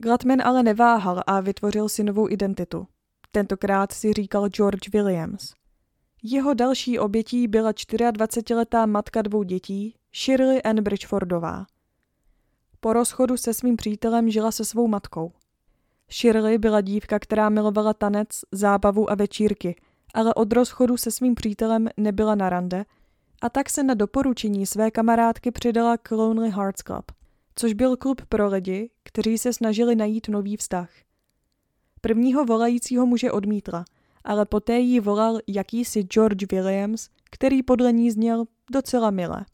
[0.03, 2.88] Gladman ale neváhal a vytvořil si novou identitu.
[3.31, 5.53] Tentokrát si říkal George Williams.
[6.23, 11.65] Jeho další obětí byla 24-letá matka dvou dětí, Shirley Ann Bridgefordová.
[12.79, 15.31] Po rozchodu se svým přítelem žila se svou matkou.
[16.12, 19.75] Shirley byla dívka, která milovala tanec, zábavu a večírky,
[20.13, 22.85] ale od rozchodu se svým přítelem nebyla na rande
[23.41, 27.12] a tak se na doporučení své kamarádky přidala k Lonely Hearts Club,
[27.55, 30.89] což byl klub pro lidi, kteří se snažili najít nový vztah.
[32.01, 33.85] Prvního volajícího muže odmítla,
[34.23, 39.45] ale poté jí volal jakýsi George Williams, který podle ní zněl docela milé.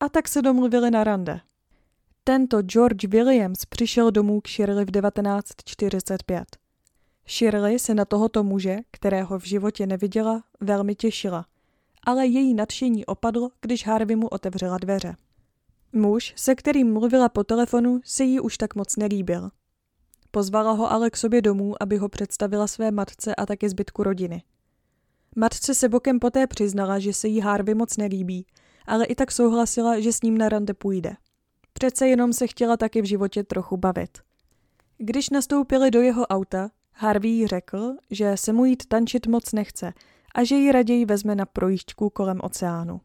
[0.00, 1.40] A tak se domluvili na rande.
[2.24, 6.56] Tento George Williams přišel domů k Shirley v 1945.
[7.28, 11.46] Shirley se na tohoto muže, kterého v životě neviděla, velmi těšila,
[12.04, 15.16] ale její nadšení opadlo, když Harvey mu otevřela dveře.
[15.92, 19.50] Muž, se kterým mluvila po telefonu, se jí už tak moc nelíbil.
[20.30, 24.42] Pozvala ho ale k sobě domů, aby ho představila své matce a také zbytku rodiny.
[25.36, 28.46] Matce se bokem poté přiznala, že se jí Harvey moc nelíbí,
[28.86, 31.16] ale i tak souhlasila, že s ním na rande půjde.
[31.72, 34.18] Přece jenom se chtěla taky v životě trochu bavit.
[34.98, 39.92] Když nastoupili do jeho auta, Harvey jí řekl, že se mu jít tančit moc nechce
[40.34, 43.00] a že ji raději vezme na projížďku kolem oceánu.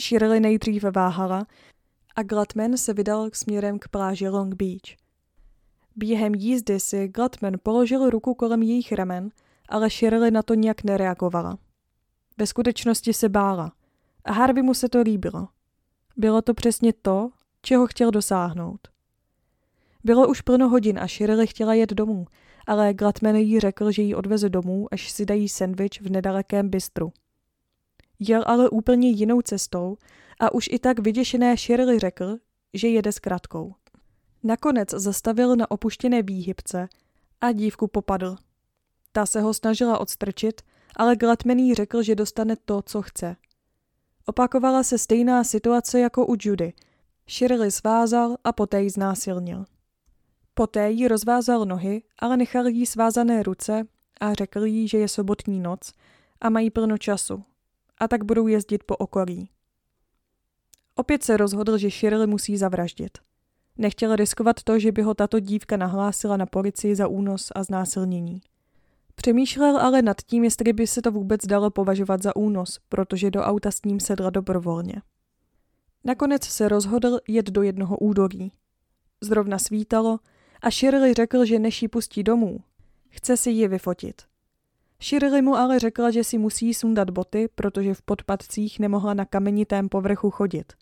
[0.00, 1.46] Shirley nejdříve váhala
[2.16, 4.96] a Gladman se vydal k směrem k pláži Long Beach.
[5.96, 9.30] Během jízdy si Gladman položil ruku kolem jejich ramen,
[9.68, 11.58] ale Shirley na to nějak nereagovala.
[12.38, 13.72] Ve skutečnosti se bála
[14.24, 15.48] a Harvey mu se to líbilo.
[16.16, 17.30] Bylo to přesně to,
[17.62, 18.80] čeho chtěl dosáhnout.
[20.04, 22.26] Bylo už plno hodin a Shirley chtěla jet domů,
[22.66, 27.12] ale Gladman jí řekl, že ji odveze domů, až si dají sendvič v nedalekém bistru.
[28.18, 29.96] Jel ale úplně jinou cestou
[30.40, 32.38] a už i tak vyděšené Shirley řekl,
[32.74, 33.74] že jede s kratkou.
[34.42, 36.88] Nakonec zastavil na opuštěné výhybce
[37.40, 38.36] a dívku popadl.
[39.12, 40.62] Ta se ho snažila odstrčit,
[40.96, 43.36] ale Gladman jí řekl, že dostane to, co chce.
[44.26, 46.72] Opakovala se stejná situace jako u Judy.
[47.30, 49.64] Shirley svázal a poté ji znásilnil.
[50.54, 53.86] Poté jí rozvázal nohy, ale nechal jí svázané ruce
[54.20, 55.92] a řekl jí, že je sobotní noc
[56.40, 57.44] a mají plno času.
[57.98, 59.50] A tak budou jezdit po okolí.
[60.94, 63.18] Opět se rozhodl, že Shirley musí zavraždit.
[63.78, 68.40] Nechtěl riskovat to, že by ho tato dívka nahlásila na policii za únos a znásilnění.
[69.14, 73.42] Přemýšlel ale nad tím, jestli by se to vůbec dalo považovat za únos, protože do
[73.42, 75.02] auta s ním sedla dobrovolně.
[76.04, 78.52] Nakonec se rozhodl jet do jednoho údolí.
[79.20, 80.18] Zrovna svítalo
[80.62, 82.60] a Shirley řekl, že než ji pustí domů,
[83.08, 84.22] chce si ji vyfotit.
[85.02, 89.88] Shirley mu ale řekla, že si musí sundat boty, protože v podpadcích nemohla na kamenitém
[89.88, 90.72] povrchu chodit.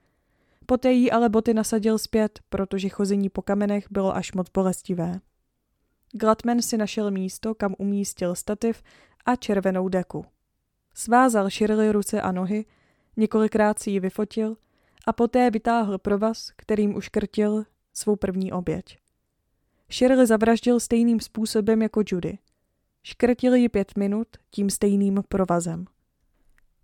[0.67, 5.21] Poté jí ale boty nasadil zpět, protože chození po kamenech bylo až moc bolestivé.
[6.13, 8.83] Gladman si našel místo, kam umístil stativ
[9.27, 10.25] a červenou deku.
[10.95, 12.65] Svázal Shirley ruce a nohy,
[13.17, 14.57] několikrát si ji vyfotil
[15.07, 18.99] a poté vytáhl provaz, kterým uškrtil svou první oběť.
[19.93, 22.39] Shirley zavraždil stejným způsobem jako Judy.
[23.07, 25.85] Škrtil ji pět minut tím stejným provazem.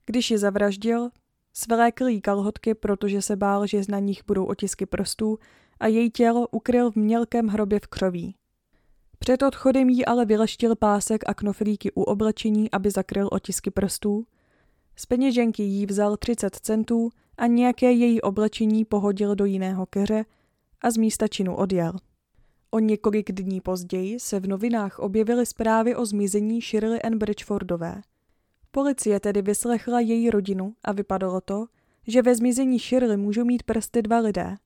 [0.07, 1.11] Když ji zavraždil,
[1.53, 5.39] svlékl jí kalhotky, protože se bál, že na nich budou otisky prstů
[5.81, 8.35] a její tělo ukryl v mělkém hrobě v křoví.
[9.19, 14.27] Před odchodem jí ale vyleštil pásek a knoflíky u oblečení, aby zakryl otisky prstů.
[14.97, 20.25] Z peněženky jí vzal 30 centů a nějaké její oblečení pohodil do jiného keře
[20.81, 21.93] a z místa činu odjel.
[22.71, 28.03] O několik dní později se v novinách objevily zprávy o zmizení Shirley Ann Bridgefordové.
[28.71, 31.67] Policie tedy vyslechla její rodinu a vypadalo to,
[32.07, 34.57] že ve zmizení Shirley můžou mít prsty dva lidé.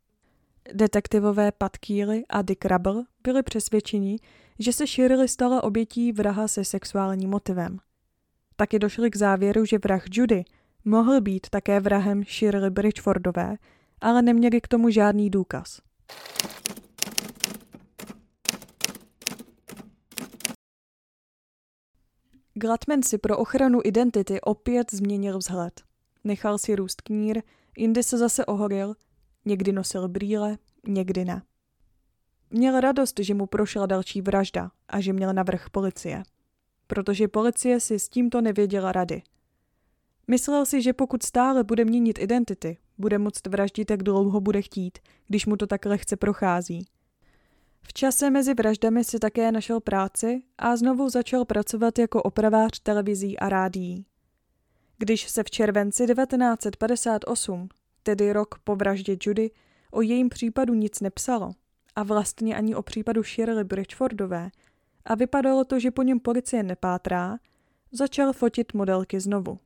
[0.75, 4.19] Detektivové Pat Keely a Dick Rubble byli přesvědčeni,
[4.59, 7.79] že se Shirley stala obětí vraha se sexuálním motivem.
[8.57, 10.45] Taky došli k závěru, že vrah Judy
[10.85, 13.57] mohl být také vrahem Shirley Bridgefordové,
[14.01, 15.81] ale neměli k tomu žádný důkaz.
[22.55, 25.83] Gladman si pro ochranu identity opět změnil vzhled.
[26.25, 27.43] Nechal si růst knír,
[27.77, 28.95] jindy se zase ohoril,
[29.45, 31.43] někdy nosil brýle, někdy ne.
[32.51, 36.23] Měl radost, že mu prošla další vražda a že měl navrh policie.
[36.87, 39.23] Protože policie si s tímto nevěděla rady.
[40.29, 44.99] Myslel si, že pokud stále bude měnit identity, Bude moct vraždit, jak dlouho bude chtít,
[45.27, 46.87] když mu to tak lehce prochází.
[47.87, 53.39] V čase mezi vraždami si také našel práci a znovu začal pracovat jako opravář televizí
[53.39, 54.07] a rádií.
[54.99, 57.69] Když se v červenci 1958,
[58.03, 59.51] tedy rok po vraždě Judy,
[59.91, 61.53] o jejím případu nic nepsalo,
[61.97, 64.51] a vlastně ani o případu Shirley Bridgefordové,
[65.05, 67.39] a vypadalo to, že po něm policie nepátrá,
[67.93, 69.59] začal fotit modelky znovu.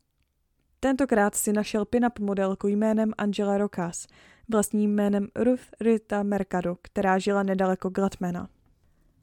[0.81, 4.07] Tentokrát si našel pin-up modelku jménem Angela Rocas,
[4.49, 8.49] vlastním jménem Ruth Rita Mercado, která žila nedaleko Glatmana.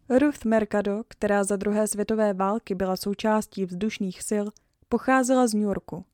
[0.09, 4.45] Ruth Mercado, která za druhé světové války byla součástí vzdušných sil,
[4.89, 6.05] pocházela z New Yorku.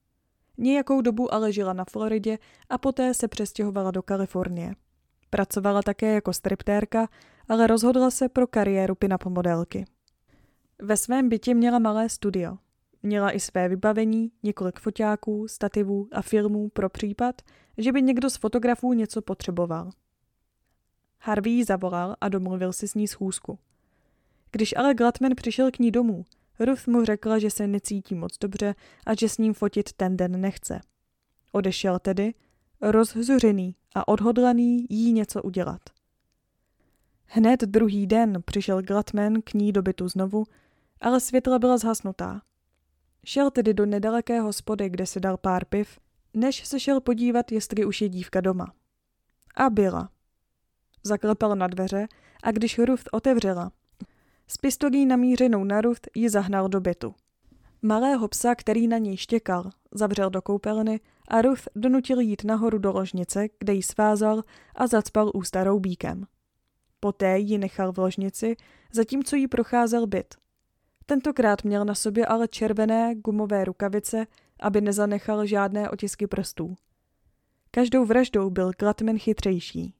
[0.58, 4.76] Nějakou dobu ale žila na Floridě a poté se přestěhovala do Kalifornie.
[5.30, 7.10] Pracovala také jako striptérka,
[7.47, 9.86] ale rozhodla se pro kariéru pin-up modelky.
[10.82, 12.58] Ve svém bytě měla malé studio.
[13.03, 17.41] Měla i své vybavení, několik foťáků, stativů a filmů pro případ,
[17.77, 19.89] že by někdo z fotografů něco potřeboval.
[21.19, 23.59] Harvey ji zavolal a domluvil si s ní schůzku.
[24.51, 26.25] Když ale Glatman přišel k ní domů,
[26.59, 30.41] Ruth mu řekla, že se necítí moc dobře a že s ním fotit ten den
[30.41, 30.81] nechce.
[31.51, 32.33] Odešel tedy,
[32.81, 35.81] rozzuřený a odhodlaný jí něco udělat.
[37.25, 40.43] Hned druhý den přišel Glatman k ní do bytu znovu,
[41.01, 42.41] ale světla byla zhasnutá.
[43.25, 45.99] Šel tedy do nedalekého spody, kde si dal pár piv,
[46.34, 48.73] než se šel podívat, jestli už je dívka doma.
[49.55, 50.10] A byla.
[51.03, 52.07] Zaklepal na dveře
[52.43, 53.71] a když Ruth otevřela,
[54.51, 57.15] s pistolí namířenou na Ruth ji zahnal do bytu.
[57.81, 62.91] Malého psa, který na něj štěkal, zavřel do koupelny a Ruth donutil jít nahoru do
[62.91, 64.43] ložnice, kde ji svázal
[64.75, 66.25] a zacpal ústa roubíkem.
[66.99, 68.55] Poté ji nechal v ložnici,
[68.91, 70.36] zatímco jí procházel byt.
[71.05, 74.27] Tentokrát měl na sobě ale červené gumové rukavice,
[74.59, 76.75] aby nezanechal žádné otisky prstů.
[77.71, 79.93] Každou vraždou byl Glatman chytřejší.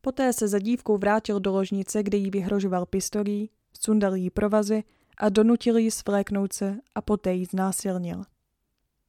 [0.00, 4.84] Poté se za dívkou vrátil do ložnice, kde jí vyhrožoval pistolí, sundal jí provazy
[5.18, 8.22] a donutil ji svléknout se a poté ji znásilnil.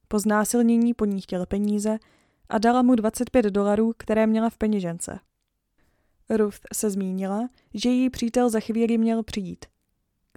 [0.08, 1.98] Po znásilnění po ní chtěl peníze
[2.48, 5.20] a dala mu 25 dolarů, které měla v peněžence.
[6.30, 9.66] Ruth se zmínila, že její přítel za chvíli měl přijít.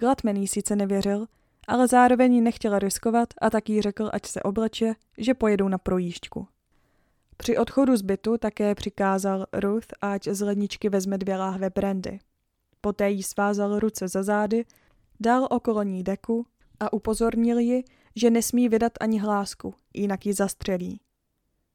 [0.00, 1.26] Glatman jí sice nevěřil,
[1.68, 5.78] ale zároveň ji nechtěla riskovat a tak jí řekl, ať se obleče, že pojedou na
[5.78, 6.48] projížďku.
[7.36, 12.18] Při odchodu z bytu také přikázal Ruth, ať z ledničky vezme dvě láhve brandy.
[12.80, 14.64] Poté jí svázal ruce za zády,
[15.20, 16.46] dal okolo ní deku
[16.80, 17.84] a upozornil ji,
[18.16, 21.00] že nesmí vydat ani hlásku, jinak ji zastřelí.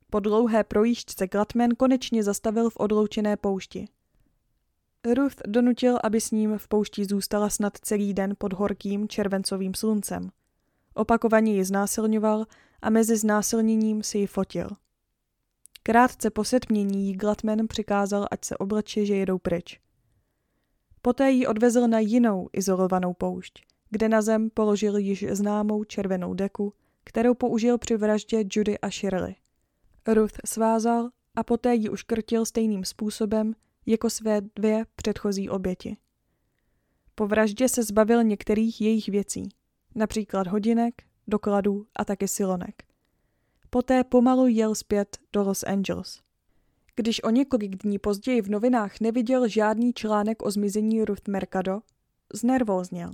[0.10, 3.88] Po dlouhé projížďce Glatman konečně zastavil v odloučené poušti.
[5.14, 10.30] Ruth donutil, aby s ním v poušti zůstala snad celý den pod horkým červencovým sluncem.
[10.94, 12.46] Opakovaně ji znásilňoval
[12.82, 14.70] a mezi znásilněním si ji fotil.
[15.84, 19.80] Krátce po setmění jí Glatman přikázal, ať se obleče, že jedou pryč.
[21.02, 26.74] Poté ji odvezl na jinou izolovanou poušť, kde na zem položil již známou červenou deku,
[27.04, 29.36] kterou použil při vraždě Judy a Shirley.
[30.08, 35.98] Ruth svázal a poté ji uškrtil stejným způsobem jako své dvě předchozí oběti.
[37.16, 39.50] Po vraždě se zbavil některých jejich věcí,
[39.96, 42.84] například hodinek, dokladů a také silonek.
[43.70, 46.20] Poté pomalu jel zpět do Los Angeles.
[46.96, 51.82] Když o několik dní později v novinách neviděl žádný článek o zmizení Ruth Mercado,
[52.34, 53.12] znervózněl.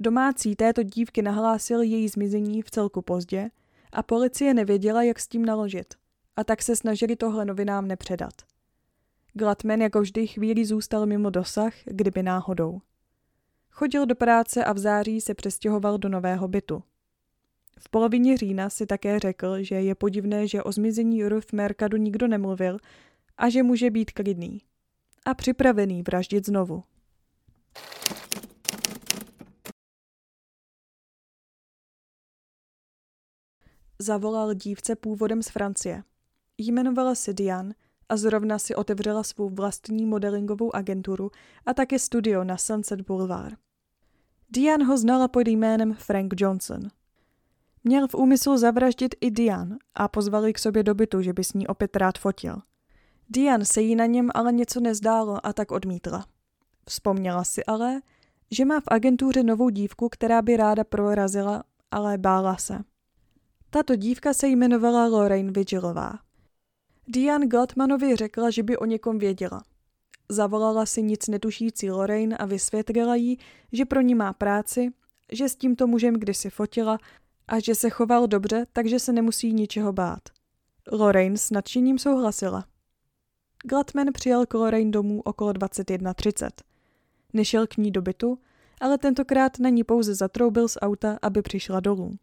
[0.00, 3.50] Domácí této dívky nahlásil její zmizení v celku pozdě
[3.92, 5.94] a policie nevěděla, jak s tím naložit,
[6.36, 8.32] a tak se snažili tohle novinám nepředat.
[9.34, 12.80] Glatman jako vždy chvíli zůstal mimo dosah, kdyby náhodou.
[13.70, 16.82] Chodil do práce a v září se přestěhoval do nového bytu.
[17.78, 22.28] V polovině října si také řekl, že je podivné, že o zmizení Ruth Mercadu nikdo
[22.28, 22.78] nemluvil
[23.36, 24.62] a že může být klidný.
[25.24, 26.84] A připravený vraždit znovu.
[33.98, 36.02] Zavolal dívce původem z Francie.
[36.58, 37.74] Jmenovala se Diane
[38.12, 41.30] a zrovna si otevřela svou vlastní modelingovou agenturu
[41.66, 43.54] a také studio na Sunset Boulevard.
[44.50, 46.80] Diane ho znala pod jménem Frank Johnson.
[47.84, 51.52] Měl v úmyslu zavraždit i Diane a pozvali k sobě do bytu, že by s
[51.52, 52.56] ní opět rád fotil.
[53.30, 56.26] Diane se jí na něm ale něco nezdálo a tak odmítla.
[56.88, 58.00] Vzpomněla si ale,
[58.50, 62.78] že má v agentuře novou dívku, která by ráda prorazila, ale bála se.
[63.70, 66.18] Tato dívka se jmenovala Lorraine Vigilová.
[67.08, 69.62] Diane Gladmanovi řekla, že by o někom věděla.
[70.28, 73.38] Zavolala si nic netušící Lorraine a vysvětlila jí,
[73.72, 74.92] že pro ní má práci,
[75.32, 76.98] že s tímto mužem kdysi fotila
[77.48, 80.20] a že se choval dobře, takže se nemusí ničeho bát.
[80.92, 82.64] Lorraine s nadšením souhlasila.
[83.64, 86.50] Glatman přijel k Lorraine domů okolo 21.30.
[87.32, 88.38] Nešel k ní do bytu,
[88.80, 92.18] ale tentokrát na ní pouze zatroubil z auta, aby přišla dolů.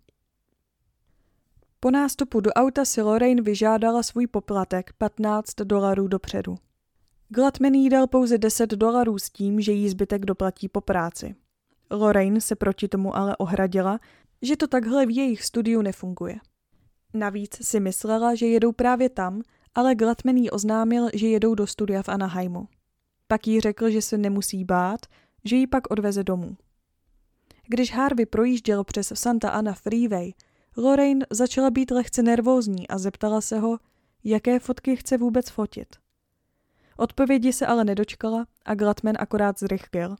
[1.81, 6.55] Po nástupu do auta si Lorraine vyžádala svůj poplatek 15 dolarů dopředu.
[7.29, 11.35] Glatman jí dal pouze 10 dolarů s tím, že jí zbytek doplatí po práci.
[11.91, 13.99] Lorraine se proti tomu ale ohradila,
[14.41, 16.35] že to takhle v jejich studiu nefunguje.
[17.13, 19.41] Navíc si myslela, že jedou právě tam,
[19.75, 22.67] ale Glatman jí oznámil, že jedou do studia v Anaheimu.
[23.27, 25.05] Pak jí řekl, že se nemusí bát,
[25.45, 26.57] že ji pak odveze domů.
[27.67, 30.33] Když Harvey projížděl přes Santa Ana Freeway,
[30.77, 33.77] Lorraine začala být lehce nervózní a zeptala se ho,
[34.23, 35.95] jaké fotky chce vůbec fotit.
[36.97, 40.15] Odpovědi se ale nedočkala a Glatman akorát zrychlil.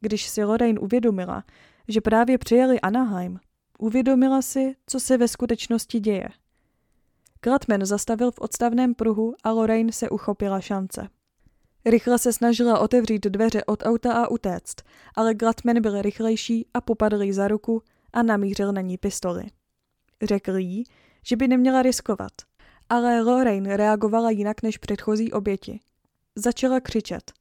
[0.00, 1.44] Když si Lorraine uvědomila,
[1.88, 3.40] že právě přijeli Anaheim,
[3.78, 6.28] uvědomila si, co se ve skutečnosti děje.
[7.42, 11.08] Glatman zastavil v odstavném pruhu a Lorraine se uchopila šance.
[11.84, 14.82] Rychle se snažila otevřít dveře od auta a utéct,
[15.14, 17.82] ale Glatman byl rychlejší a popadl jí za ruku
[18.12, 19.44] a namířil na ní pistoli.
[20.22, 20.84] Řekl jí,
[21.26, 22.32] že by neměla riskovat,
[22.88, 25.80] ale Lorraine reagovala jinak než předchozí oběti.
[26.36, 27.32] Začala křičet.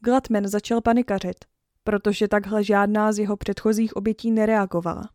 [0.00, 1.44] Glatman začal panikařit,
[1.84, 5.10] protože takhle žádná z jeho předchozích obětí nereagovala.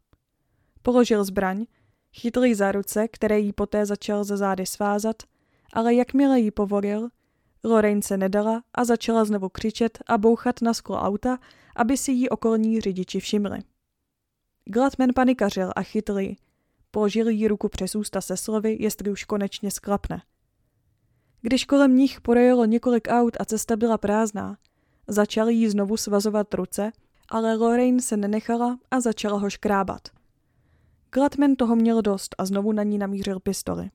[0.81, 1.65] Položil zbraň,
[2.13, 5.15] chytl jí za ruce, které jí poté začal za zády svázat,
[5.73, 7.09] ale jakmile jí povolil,
[7.63, 11.39] Lorraine se nedala a začala znovu křičet a bouchat na sklo auta,
[11.75, 13.59] aby si jí okolní řidiči všimli.
[14.65, 16.35] Glatman panikařil a chytl ji.
[16.91, 20.21] Položil jí ruku přes ústa se slovy, jestli už konečně sklapne.
[21.41, 24.57] Když kolem nich projelo několik aut a cesta byla prázdná,
[25.07, 26.91] začal jí znovu svazovat ruce,
[27.29, 30.01] ale Lorraine se nenechala a začala ho škrábat.
[31.11, 33.89] Glatman toho měl dost a znovu na ní namířil pistoli.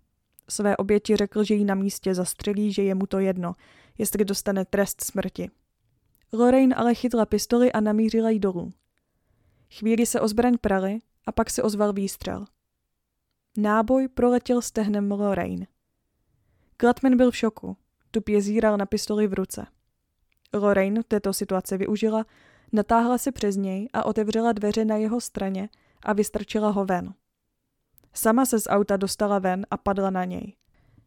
[0.49, 3.55] Své oběti řekl, že ji na místě zastřelí, že je mu to jedno,
[3.99, 5.51] jestli dostane trest smrti.
[6.33, 8.71] Lorraine ale chytla pistoli a namířila ji dolů.
[9.79, 12.45] Chvíli se o zbraň prali a pak se ozval výstřel.
[13.57, 15.67] Náboj proletěl stehnem Lorraine.
[16.79, 17.77] Glatman byl v šoku,
[18.11, 19.67] tupě zíral na pistoli v ruce.
[20.55, 22.27] Lorraine této situace využila,
[22.73, 25.69] natáhla se přes něj a otevřela dveře na jeho straně
[26.03, 27.15] a vystrčila ho ven.
[28.15, 30.57] Sama se z auta dostala ven a padla na něj.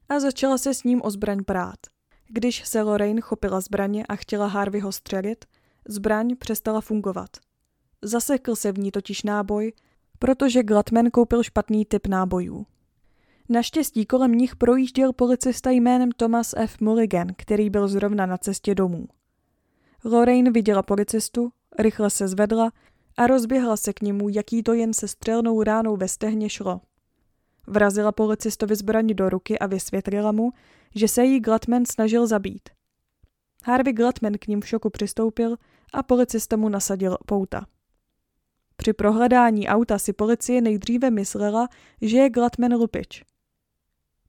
[0.09, 1.79] A začala se s ním o zbraň prát.
[2.27, 5.45] Když se Lorraine chopila zbraně a chtěla Harveyho střelit,
[5.87, 7.29] zbraň přestala fungovat.
[8.01, 9.73] Zasekl se v ní totiž náboj,
[10.19, 12.65] protože Glatman koupil špatný typ nábojů.
[13.49, 16.79] Naštěstí kolem nich projížděl policista jménem Thomas F.
[16.81, 19.07] Mulligan, který byl zrovna na cestě domů.
[20.05, 22.71] Lorraine viděla policistu, rychle se zvedla
[23.17, 26.81] a rozběhla se k němu, jaký to jen se střelnou ránou ve stehně šlo.
[27.67, 30.51] Vrazila policistovi zbraní do ruky a vysvětlila mu,
[30.95, 32.69] že se jí Glatman snažil zabít.
[33.65, 35.55] Harvey Glatman k ním v šoku přistoupil
[35.93, 37.65] a policista mu nasadil pouta.
[38.89, 41.67] Při prohledání auta si policie nejdříve myslela,
[42.01, 43.23] že je Glatman lupič.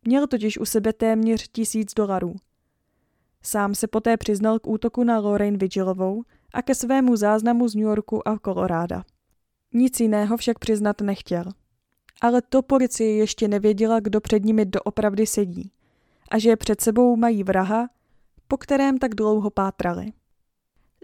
[0.04, 2.34] Měl totiž u sebe téměř tisíc dolarů.
[3.42, 6.22] Sám se poté přiznal k útoku na Lorraine Vigilovou
[6.54, 9.04] a ke svému záznamu z New Yorku a Koloráda.
[9.74, 11.44] Nic jiného však přiznat nechtěl.
[12.20, 15.72] Ale to policie ještě nevěděla, kdo před nimi doopravdy sedí
[16.30, 17.88] a že před sebou mají vraha,
[18.48, 20.12] po kterém tak dlouho pátrali.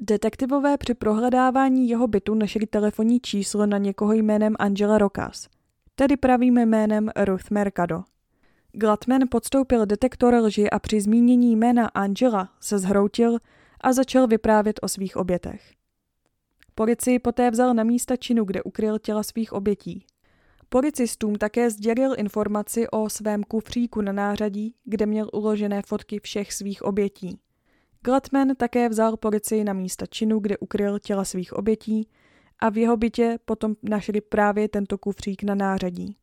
[0.01, 5.49] Detektivové při prohledávání jeho bytu našli telefonní číslo na někoho jménem Angela Rokas,
[5.95, 8.03] tedy pravým jménem Ruth Mercado.
[8.73, 13.39] Glatman podstoupil detektor lži a při zmínění jména Angela se zhroutil
[13.81, 15.73] a začal vyprávět o svých obětech.
[16.75, 20.07] Policii poté vzal na místa činu, kde ukryl těla svých obětí.
[20.69, 26.83] Policistům také sdělil informaci o svém kufříku na nářadí, kde měl uložené fotky všech svých
[26.83, 27.39] obětí.
[28.05, 32.09] Glatman také vzal policii na místa činu, kde ukryl těla svých obětí
[32.59, 36.17] a v jeho bytě potom našli právě tento kufřík na nářadí.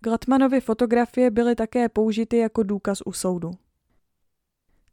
[0.00, 3.50] Glatmanovy fotografie byly také použity jako důkaz u soudu.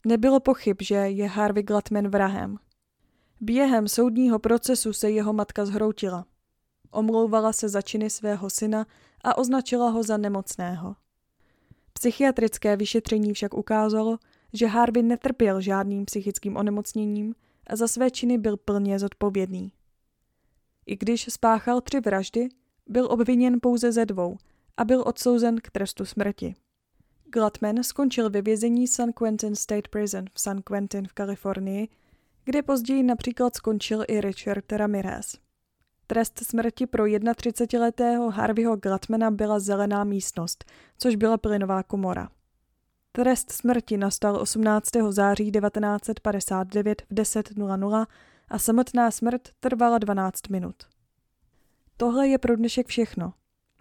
[0.06, 2.56] Nebylo pochyb, že je Harvey Glatman vrahem.
[3.40, 6.26] Během soudního procesu se jeho matka zhroutila.
[6.90, 8.86] Omlouvala se za činy svého syna
[9.24, 10.96] a označila ho za nemocného.
[11.92, 14.18] Psychiatrické vyšetření však ukázalo,
[14.52, 17.34] že Harvey netrpěl žádným psychickým onemocněním
[17.66, 19.72] a za své činy byl plně zodpovědný.
[20.86, 22.48] I když spáchal tři vraždy,
[22.86, 24.36] byl obviněn pouze ze dvou
[24.76, 26.54] a byl odsouzen k trestu smrti.
[27.24, 31.88] Gladman skončil ve vězení San Quentin State Prison v San Quentin v Kalifornii,
[32.44, 35.38] kde později například skončil i Richard Ramirez.
[36.06, 40.64] Trest smrti pro 31-letého Harveyho Glatmana byla zelená místnost,
[40.98, 42.28] což byla plynová komora.
[43.14, 44.90] Trest smrti nastal 18.
[45.10, 48.06] září 1959 v 10.00
[48.48, 50.74] a samotná smrt trvala 12 minut.
[51.96, 53.32] Tohle je pro dnešek všechno.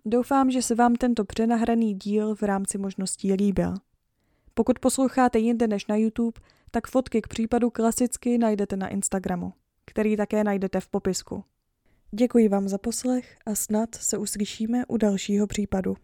[0.05, 3.73] Doufám, že se vám tento přenahraný díl v rámci možností líbil.
[4.53, 9.53] Pokud posloucháte jinde než na YouTube, tak fotky k případu klasicky najdete na Instagramu,
[9.85, 11.43] který také najdete v popisku.
[12.11, 15.95] Děkuji vám za poslech a snad se uslyšíme u dalšího případu.